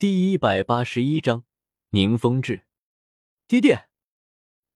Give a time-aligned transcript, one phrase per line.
[0.00, 1.44] 第一百八十一章
[1.90, 2.62] 宁风致。
[3.46, 3.90] 爹爹，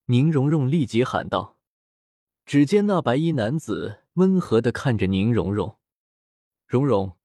[0.05, 1.57] 宁荣荣立即喊道。
[2.45, 5.79] 只见那白衣男子温和的看着宁荣荣，
[6.67, 7.17] 荣荣，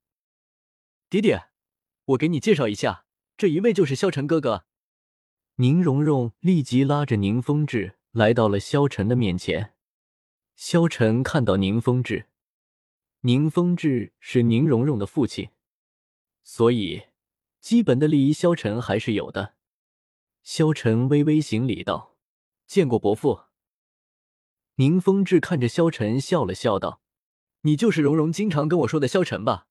[1.09, 1.49] 爹爹，
[2.05, 4.63] 我给你介绍一下，这一位就是萧晨哥哥。
[5.55, 9.73] 宁荣荣立即拉着宁风致来到了萧晨的面前。
[10.55, 12.29] 萧晨看到宁风致，
[13.23, 15.50] 宁风致是宁荣荣的父亲，
[16.45, 17.09] 所以
[17.62, 19.55] 基本的礼仪萧晨还是有的。
[20.41, 22.16] 萧晨微微行礼道
[22.66, 23.44] ：“见过伯父。”
[24.76, 27.02] 宁风致看着萧晨笑了笑道
[27.62, 29.67] ：“你就是荣荣经常跟我说的萧晨吧？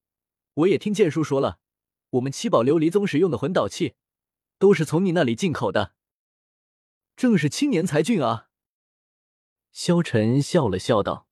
[0.52, 1.60] 我也听剑叔说了，
[2.10, 3.94] 我们七宝琉璃宗使用的魂导器，
[4.58, 5.94] 都是从你那里进口的。
[7.16, 8.50] 正是青年才俊啊！”
[9.72, 11.26] 萧晨笑了笑道：“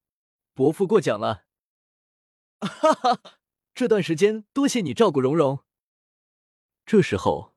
[0.55, 1.45] 伯父过奖了。
[2.61, 3.20] ”哈哈，
[3.75, 5.66] 这段时间多谢你照顾荣荣。
[6.86, 7.52] 这时候，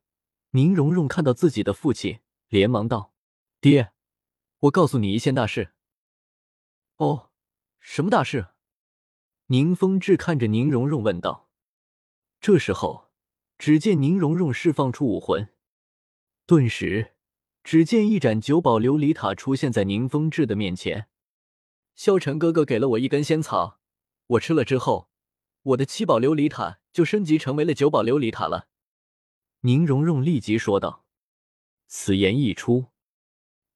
[0.51, 3.13] 宁荣荣看到自己的父亲，连忙道
[3.61, 3.91] ：“爹，
[4.61, 5.75] 我告诉你一件大事。”
[6.97, 7.29] 哦，
[7.79, 8.47] 什么大事？
[9.45, 11.47] 宁风致看着宁荣荣问道。
[12.41, 13.11] 这时候，
[13.59, 15.53] 只见宁荣荣释放出武魂，
[16.47, 17.13] 顿时，
[17.63, 21.07] 只见一盏九宝琉璃塔出现在宁风致的面前。
[21.93, 23.79] 萧晨哥哥给了我一根仙草，
[24.25, 25.11] 我吃了之后，
[25.61, 28.68] 我的七宝琉璃塔就升级成为了九宝琉璃塔了。
[29.61, 31.05] 宁荣荣立即说道。
[31.87, 32.87] 此言一出。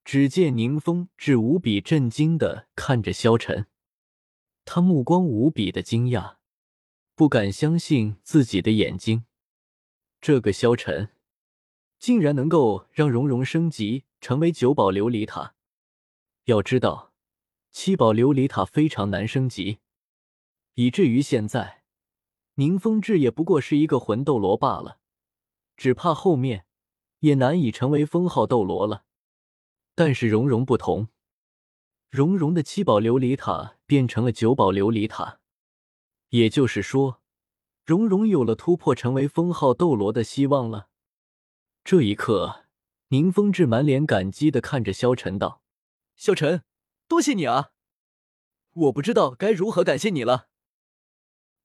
[0.06, 3.68] 只见宁风致无比震惊的看着萧晨，
[4.66, 6.36] 他目光无比的惊讶，
[7.16, 9.24] 不敢相信自己的眼睛。
[10.20, 11.12] 这个萧晨
[11.98, 15.56] 竟然能够让荣荣升级成为九宝琉璃塔。
[16.44, 17.14] 要知道，
[17.72, 19.80] 七宝琉璃塔非常难升级，
[20.74, 21.84] 以至于现在
[22.56, 25.00] 宁风致也不过是一个魂斗罗罢了，
[25.76, 26.66] 只怕后面
[27.20, 29.06] 也难以成为封号斗罗了。
[29.96, 31.10] 但是蓉蓉不同，
[32.10, 35.40] 蓉蓉的七宝琉璃塔变成了九宝琉璃塔，
[36.30, 37.22] 也就是说，
[37.86, 40.90] 蓉蓉有了突破成为封号斗罗的希望了。
[41.84, 42.66] 这一刻，
[43.10, 45.62] 宁风致满脸感激的看着萧晨道
[46.16, 46.64] ：“萧晨，
[47.08, 47.72] 多谢你啊！
[48.74, 50.48] 我不知道该如何感谢你了。”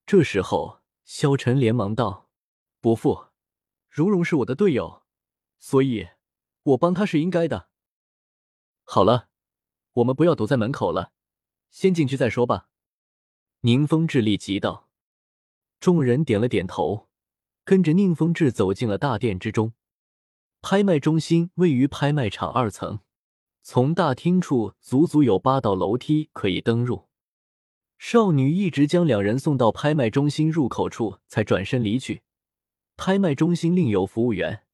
[0.04, 2.28] 这时候，萧晨连忙道
[2.80, 3.27] ：“伯父，
[3.98, 5.02] 蓉蓉是我的队友，
[5.58, 6.10] 所以
[6.62, 7.68] 我帮她是应该的。”
[8.86, 9.28] 好了，
[9.94, 11.10] 我们不要堵在门口了，
[11.68, 12.68] 先进去再说吧。”
[13.62, 14.88] 宁风致立即道。
[15.80, 17.08] 众人点了点头，
[17.64, 19.72] 跟着宁风致走进了大殿之中。
[20.62, 23.00] 拍卖中心位于拍卖场二层，
[23.62, 27.08] 从大厅处足足有八道楼梯可以登入。
[27.98, 32.22] 少女一直将两人送到拍卖中心入口处，才转身离去。
[32.98, 34.64] 拍卖中心另有服务员，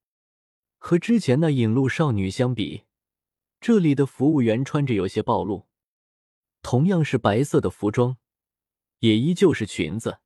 [0.79, 2.85] 和之前那引路少女相比。
[3.61, 5.67] 这里的服务员穿着有些暴露，
[6.63, 8.17] 同样是白色的服装，
[8.97, 10.17] 也依旧是裙子，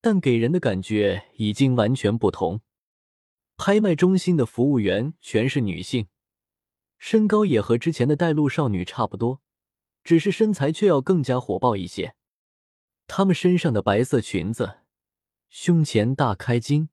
[0.00, 2.62] 但给人的感觉已经完全不同。
[3.56, 6.08] 拍卖中心的服务员全是女性，
[6.98, 9.40] 身高也和之前的带路少女差不多，
[10.02, 12.16] 只是身材却要更加火爆一些。
[13.06, 14.80] 她们身上的白色裙子，
[15.48, 16.88] 胸前大开襟，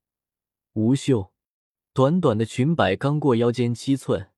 [0.78, 1.34] 无袖，
[1.92, 4.30] 短短的裙摆刚过腰间七寸。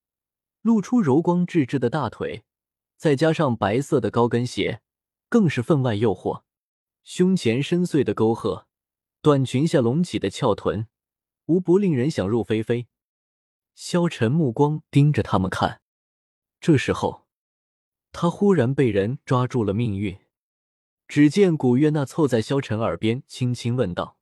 [0.62, 2.46] 露出柔光质质的大腿，
[2.96, 4.82] 再加上白色的高跟鞋，
[5.28, 6.44] 更是分外诱惑。
[7.04, 8.68] 胸前深邃的沟壑，
[9.22, 10.88] 短裙下隆起的翘臀，
[11.48, 12.88] 无不令人想入非非。
[13.76, 15.82] 萧晨目光盯着他们看，
[16.62, 17.28] 这时候，
[18.14, 20.18] 他忽然被人抓住了命运。
[21.06, 24.18] 只见古月娜凑在萧晨耳边，轻轻问道：“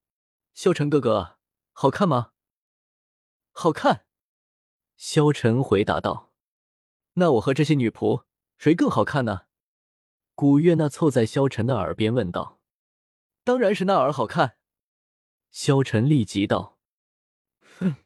[0.56, 1.37] 萧晨哥哥，
[1.80, 2.32] 好看吗
[3.54, 4.08] ？”“好看。”
[4.98, 6.34] 萧晨回答道。
[7.14, 8.24] 那我和这些女仆
[8.58, 9.42] 谁更好看呢？
[10.34, 12.60] 古月娜凑在萧晨的耳边问道。
[13.44, 14.58] 当然是那儿好看。
[15.52, 16.80] 萧晨立即道。
[17.78, 17.98] 哼。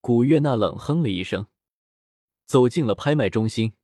[0.00, 1.46] 古月娜冷哼了一声，
[2.46, 3.74] 走进了拍卖中心。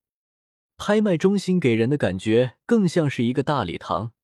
[0.79, 4.15] 拍卖中心给人的感觉更像是一个大礼堂，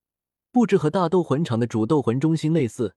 [0.50, 2.96] 布置和大斗魂场的主斗魂中心类似。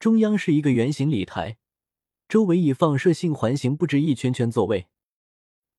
[0.00, 1.58] 中央是一个圆形礼台，
[2.26, 4.86] 周围以放射性环形布置一圈圈座位。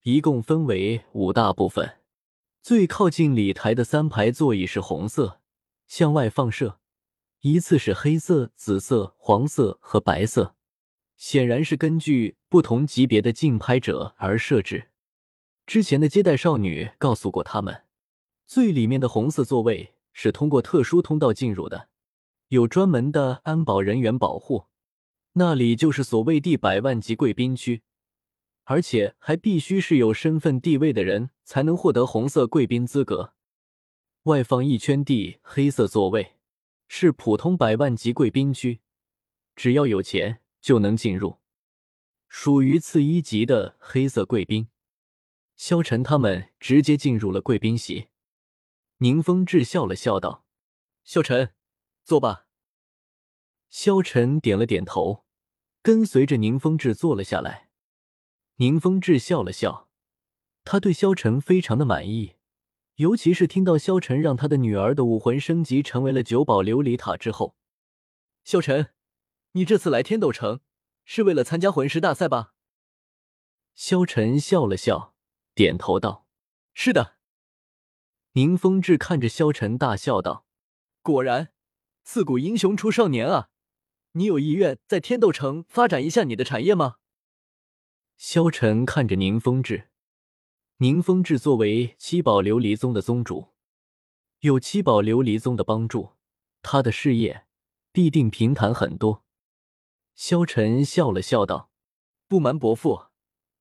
[0.04, 1.98] 一共分为五大部分，
[2.62, 5.42] 最靠近礼台的三排座椅是红色，
[5.88, 6.80] 向外放射，
[7.40, 10.56] 依次是黑色、紫色、黄色和白色，
[11.18, 14.90] 显然是根据不同级别的竞拍者而设置。
[15.66, 17.86] 之前的接待少女告诉过他们，
[18.46, 21.90] 最里面的红色座位是通过特殊通道进入的，
[22.52, 24.68] 有专门的安保人员保护。
[25.34, 27.84] 那里就是所谓第百万级贵宾区，
[28.66, 33.34] 而且还必须是有身份地位的人才能获得红色贵宾资格。
[34.24, 36.36] 外放一圈地黑色座位，
[36.90, 38.82] 是普通百万级贵宾区，
[39.56, 41.38] 只要有钱就能进入，
[42.28, 44.68] 属于次一级的黑色贵宾。
[45.56, 48.10] 萧晨他们直接进入了贵宾席。
[48.98, 50.44] 宁风致笑了笑道
[51.06, 51.54] ：“萧晨，
[52.04, 52.48] 坐吧。”
[53.70, 55.26] 萧晨点了点头，
[55.82, 57.70] 跟随着宁风致坐了下来。
[58.58, 59.90] 宁风致笑了笑，
[60.64, 62.36] 他对萧晨非常的满意，
[62.96, 67.56] 尤其是听到萧晨让他的女儿的武魂升级成为了九宝琉璃塔之后。
[68.44, 68.94] 萧晨，
[69.54, 70.60] 你这次来天斗城
[71.06, 72.54] 是为了参加魂师大赛吧？
[73.74, 75.16] 萧晨笑了笑，
[75.56, 76.28] 点头道
[76.76, 77.18] ：“是的。”
[78.34, 80.46] 宁风致看着萧晨大笑道
[81.02, 81.54] ：“果然，
[82.04, 83.50] 自古英雄出少年啊！”
[84.14, 86.98] 你有意愿在天斗城发展一下你的产业吗？
[88.18, 89.90] 萧晨看着宁风致，
[90.80, 93.54] 宁风致作为七宝琉璃宗的宗主，
[94.42, 96.18] 有七宝琉璃宗的帮助，
[96.62, 97.46] 他的事业
[97.94, 99.24] 必定平坦很多。
[100.14, 101.72] 萧晨笑了笑道
[102.28, 103.06] ：“不瞒伯父，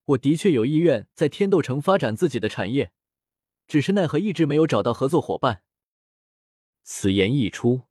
[0.07, 2.91] 我的确有意愿在天斗城发展自己的产业，
[3.69, 5.63] 只是奈何一直没有找到合作伙伴。”
[6.83, 7.83] 此言一出。